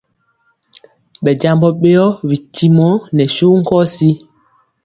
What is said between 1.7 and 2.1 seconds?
ɓeyɔ